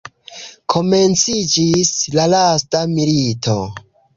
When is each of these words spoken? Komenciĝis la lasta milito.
Komenciĝis 0.75 1.93
la 2.17 2.27
lasta 2.33 2.85
milito. 2.99 3.59